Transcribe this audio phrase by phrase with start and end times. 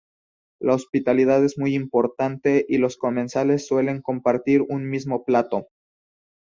[0.59, 5.67] La hospitalidad es muy importante y los comensales suelen compartir un mismo plato.